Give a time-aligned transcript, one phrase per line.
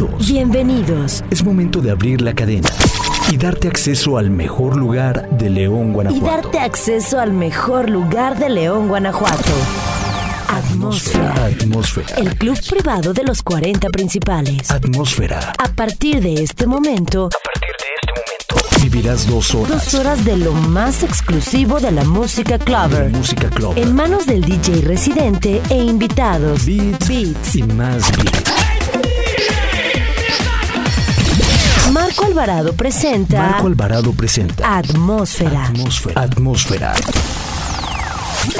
[0.00, 0.26] Bienvenidos.
[0.28, 1.24] Bienvenidos.
[1.30, 2.70] Es momento de abrir la cadena
[3.30, 6.26] y darte acceso al mejor lugar de León, Y Guanajuato.
[6.26, 9.50] darte acceso al mejor lugar de León, Guanajuato.
[10.48, 11.34] Atmósfera.
[11.44, 12.14] Atmósfera.
[12.16, 14.70] El club privado de los 40 principales.
[14.70, 15.52] Atmósfera.
[15.58, 17.28] A partir de este momento,
[18.82, 19.68] Vivirás dos horas.
[19.92, 23.10] dos horas de lo más exclusivo de la música de clubber.
[23.10, 23.74] música club.
[23.76, 26.64] En manos del DJ residente e invitados.
[26.64, 27.56] Beats, Beats.
[27.56, 28.49] y más beats.
[32.10, 35.66] Marco Alvarado presenta Marco Alvarado presenta Atmósfera.
[35.66, 36.22] Atmósfera.
[36.22, 36.92] Atmósfera.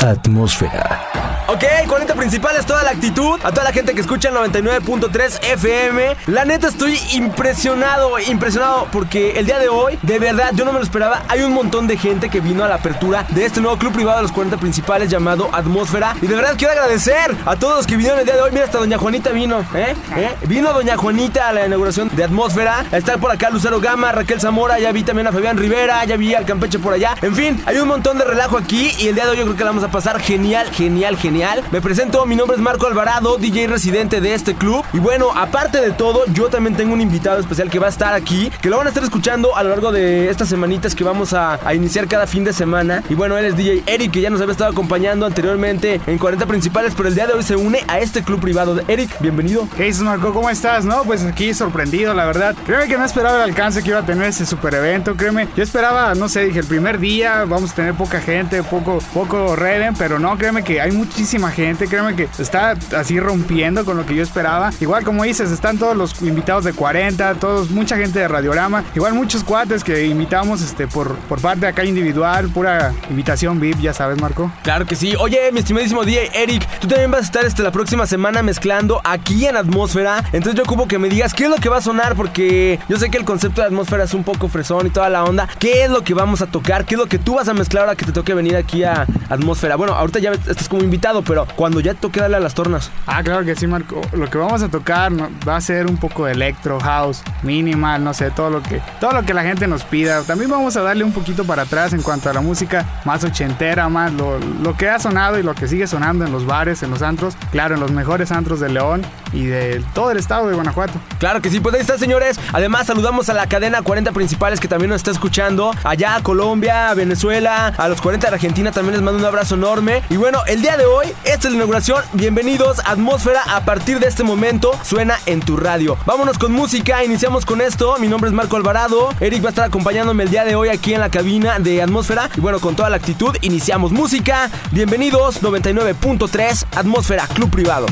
[0.00, 1.29] Atmósfera.
[1.52, 3.40] Ok, 40 principales, toda la actitud.
[3.42, 6.16] A toda la gente que escucha el 99.3 FM.
[6.28, 8.86] La neta estoy impresionado, impresionado.
[8.92, 11.24] Porque el día de hoy, de verdad, yo no me lo esperaba.
[11.26, 14.18] Hay un montón de gente que vino a la apertura de este nuevo club privado
[14.18, 16.14] de los 40 principales llamado Atmósfera.
[16.22, 18.52] Y de verdad quiero agradecer a todos los que vinieron el día de hoy.
[18.52, 19.96] Mira, hasta Doña Juanita vino, ¿eh?
[20.16, 20.30] ¿Eh?
[20.46, 22.84] Vino Doña Juanita a la inauguración de Atmósfera.
[22.92, 24.78] Está por acá Lucero Gama, Raquel Zamora.
[24.78, 26.04] Ya vi también a Fabián Rivera.
[26.04, 27.16] Ya vi al Campeche por allá.
[27.22, 28.92] En fin, hay un montón de relajo aquí.
[29.00, 31.39] Y el día de hoy yo creo que la vamos a pasar genial, genial, genial.
[31.72, 34.84] Me presento, mi nombre es Marco Alvarado, DJ residente de este club.
[34.92, 38.12] Y bueno, aparte de todo, yo también tengo un invitado especial que va a estar
[38.12, 41.32] aquí, que lo van a estar escuchando a lo largo de estas semanitas que vamos
[41.32, 43.02] a, iniciar cada fin de semana.
[43.08, 46.44] Y bueno, él es DJ Eric, que ya nos había estado acompañando anteriormente en 40
[46.44, 48.78] principales, pero el día de hoy se une a este club privado.
[48.86, 49.66] Eric, bienvenido.
[49.78, 50.34] ¿Qué dices, Marco?
[50.34, 50.84] ¿Cómo estás?
[50.84, 52.54] No, pues aquí sorprendido, la verdad.
[52.66, 55.48] Créeme que no esperaba el alcance que iba a tener ese super evento, créeme.
[55.56, 59.56] Yo esperaba, no sé, dije, el primer día vamos a tener poca gente, poco, poco
[59.56, 60.90] Reden, pero no, créeme que hay
[61.30, 64.72] muchísima gente, créeme que está así rompiendo con lo que yo esperaba.
[64.80, 69.14] Igual, como dices, están todos los invitados de 40, todos, mucha gente de Radiorama, igual
[69.14, 74.20] muchos cuates que invitamos este, por, por parte acá individual, pura invitación VIP, ya sabes,
[74.20, 74.50] Marco.
[74.64, 75.14] Claro que sí.
[75.20, 79.00] Oye, mi estimadísimo DJ Eric, tú también vas a estar este, la próxima semana mezclando
[79.04, 80.24] aquí en Atmósfera.
[80.32, 82.96] Entonces yo ocupo que me digas qué es lo que va a sonar, porque yo
[82.98, 85.48] sé que el concepto de Atmósfera es un poco fresón y toda la onda.
[85.60, 86.86] ¿Qué es lo que vamos a tocar?
[86.86, 89.06] ¿Qué es lo que tú vas a mezclar ahora que te toque venir aquí a
[89.28, 89.76] Atmósfera?
[89.76, 92.90] Bueno, ahorita ya estás como invitado, pero cuando ya toque darle a las tornas.
[93.06, 94.00] Ah, claro que sí, Marco.
[94.12, 95.12] Lo que vamos a tocar
[95.48, 99.12] va a ser un poco de electro, house, minimal, no sé, todo lo que todo
[99.12, 100.22] lo que la gente nos pida.
[100.22, 103.88] También vamos a darle un poquito para atrás en cuanto a la música más ochentera,
[103.88, 106.90] más lo, lo que ha sonado y lo que sigue sonando en los bares, en
[106.90, 110.54] los antros, claro, en los mejores antros de León y de todo el estado de
[110.54, 110.94] Guanajuato.
[111.18, 112.38] Claro que sí, pues ahí está, señores.
[112.52, 115.72] Además, saludamos a la cadena 40 principales que también nos está escuchando.
[115.84, 120.02] Allá Colombia, Venezuela, a los 40 de Argentina también les mando un abrazo enorme.
[120.10, 122.02] Y bueno, el día de hoy, esta es la inauguración.
[122.12, 123.42] Bienvenidos, Atmósfera.
[123.46, 125.96] A partir de este momento, suena en tu radio.
[126.06, 127.96] Vámonos con música, iniciamos con esto.
[127.98, 129.10] Mi nombre es Marco Alvarado.
[129.20, 132.30] Eric va a estar acompañándome el día de hoy aquí en la cabina de Atmósfera.
[132.36, 134.50] Y bueno, con toda la actitud, iniciamos música.
[134.72, 137.86] Bienvenidos, 99.3, Atmósfera, Club Privado.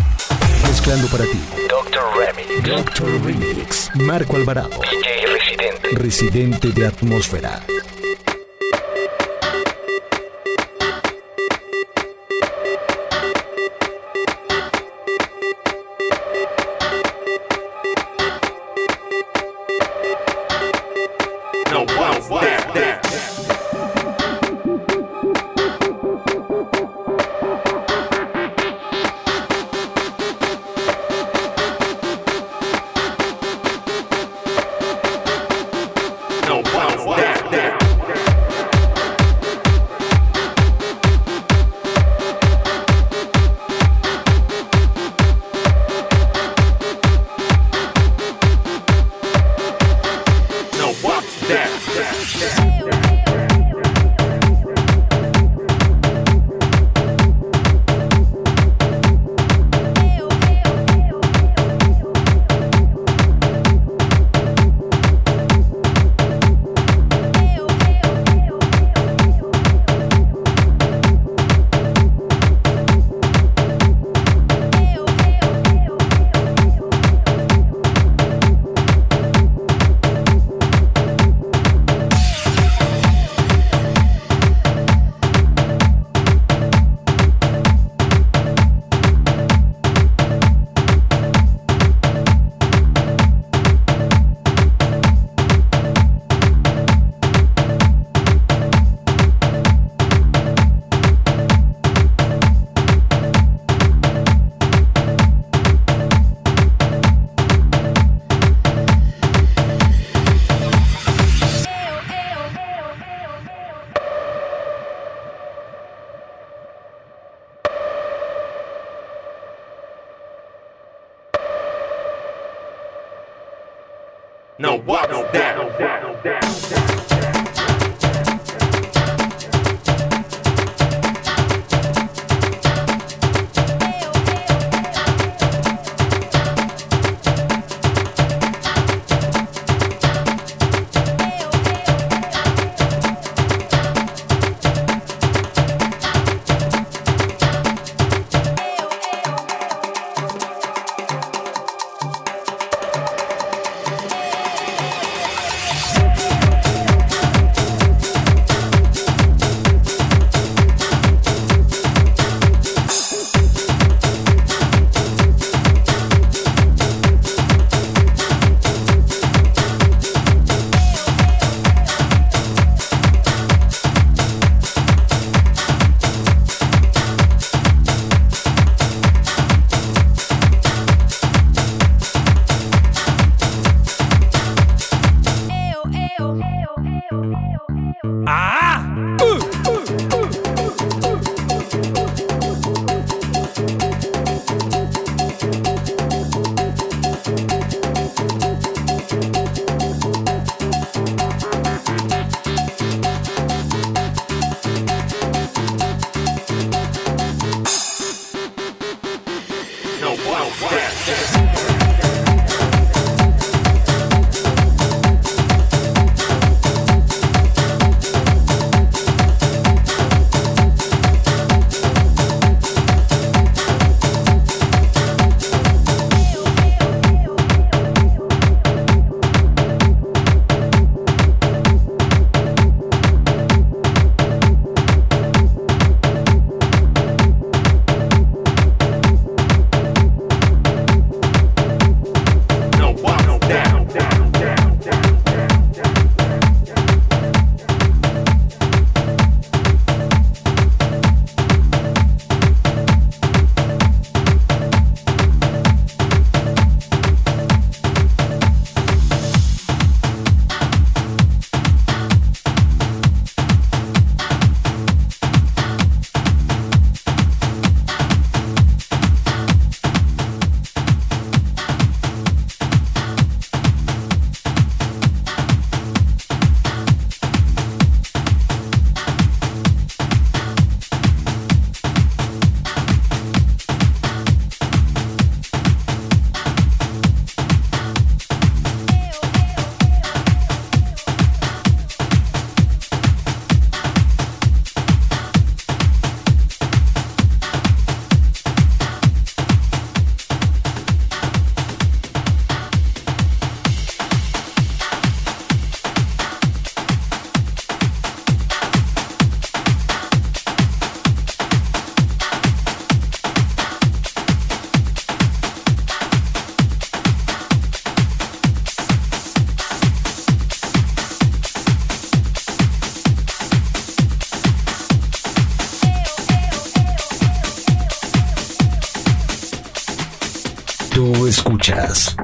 [0.63, 1.41] Mezclando para ti.
[1.69, 2.69] Doctor Remix.
[2.69, 3.91] Doctor Remix.
[3.95, 4.69] Marco Alvarado.
[4.69, 5.89] DJ Residente.
[5.93, 7.63] Residente de Atmósfera.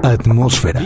[0.05, 0.81] Atmósfera.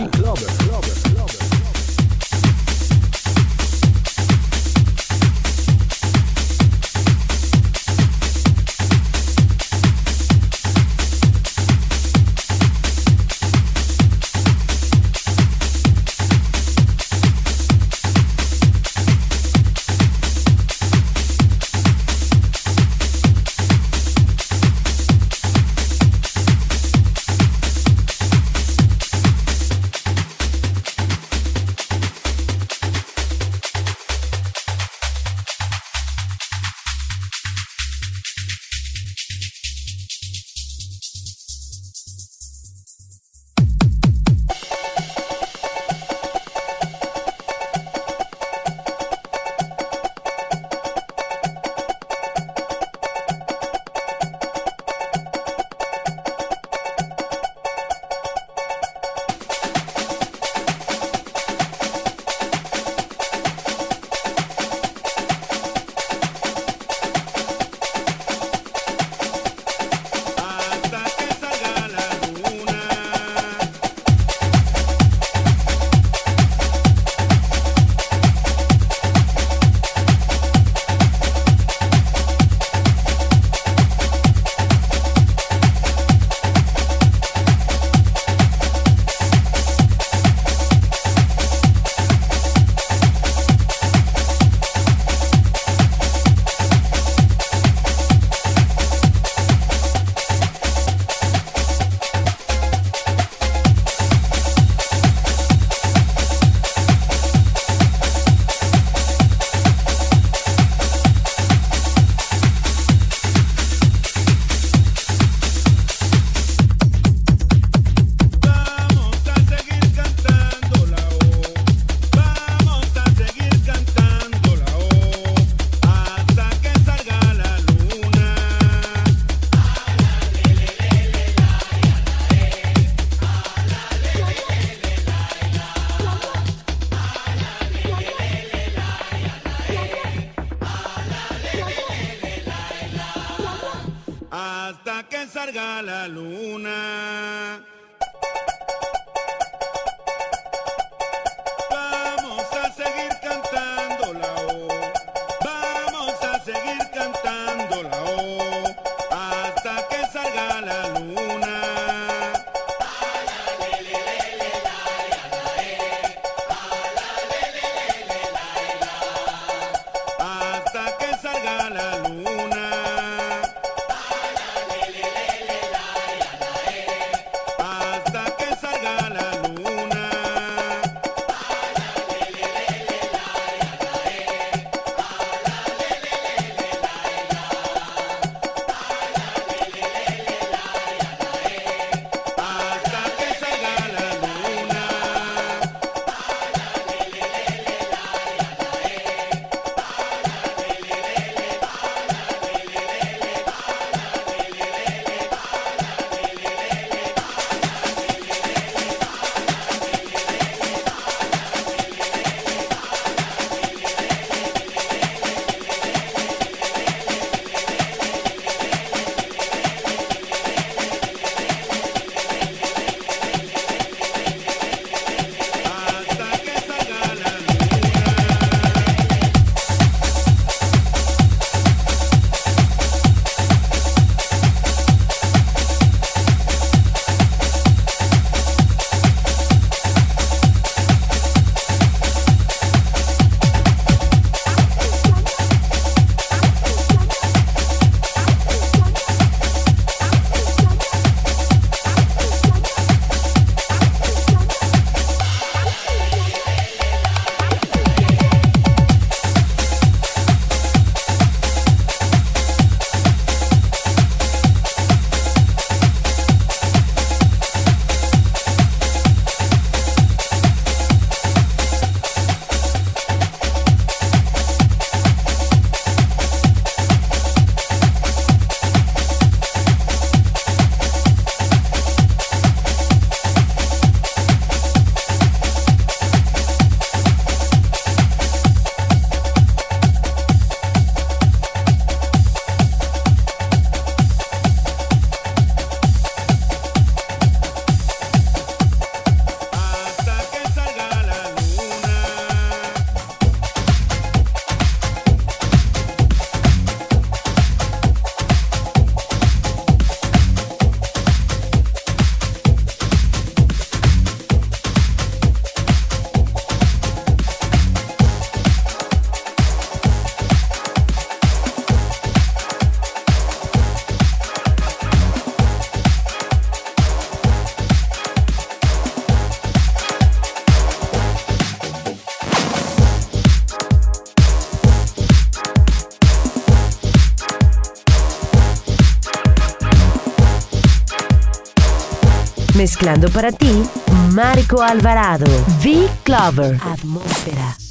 [342.59, 343.63] Mezclando para ti,
[344.11, 345.25] Marco Alvarado.
[345.63, 346.57] V Clover.
[346.61, 347.68] Atmósfera.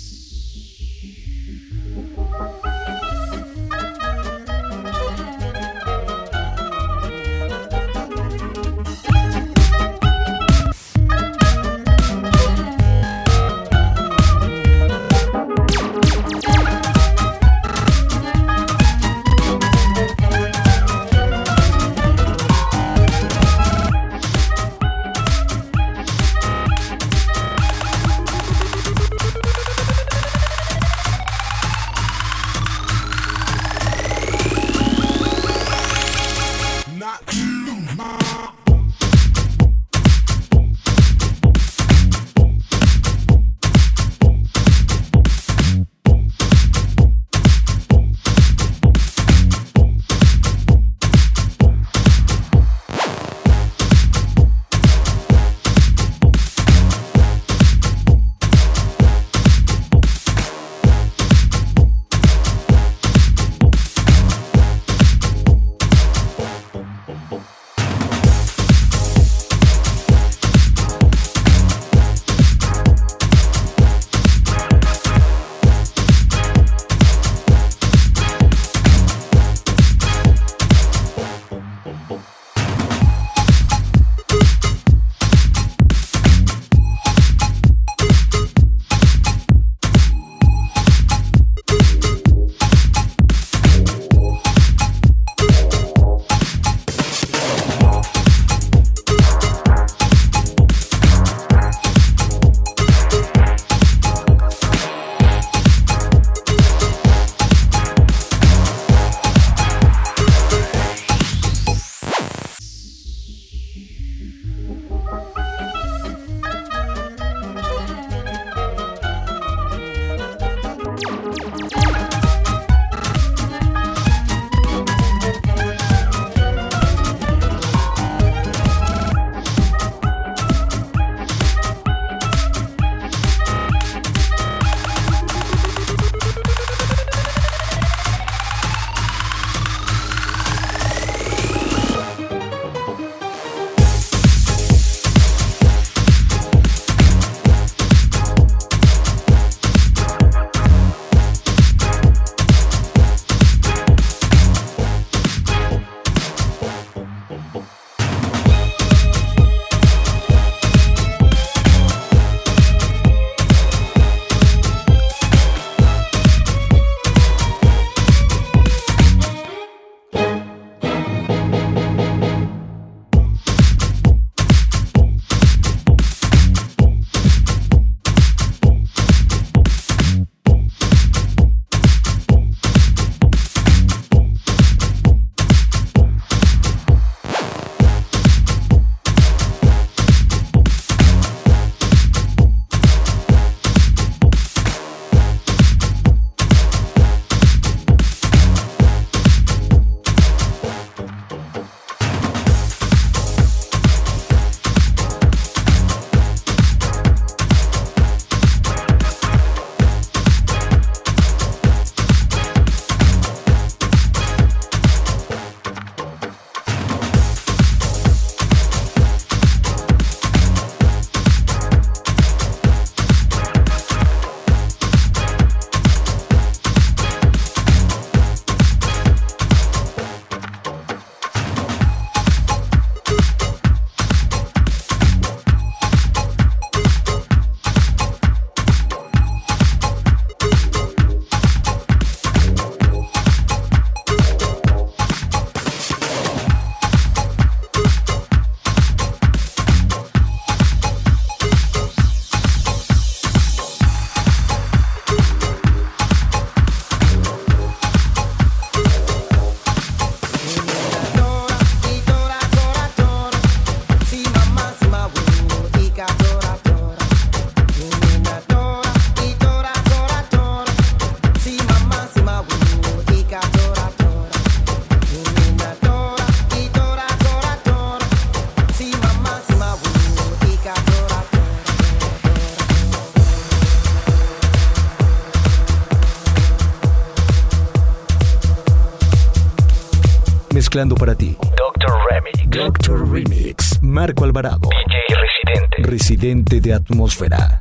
[290.68, 291.34] Mezclando para ti.
[291.56, 292.50] Doctor Remix.
[292.50, 293.82] Doctor Remix.
[293.82, 294.68] Marco Alvarado.
[294.68, 295.90] DJ Residente.
[295.90, 297.58] Residente de atmósfera.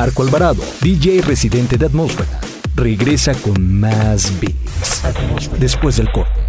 [0.00, 2.40] Marco Alvarado, DJ residente de Atmósfera,
[2.74, 5.02] regresa con más beats.
[5.58, 6.39] Después del corte.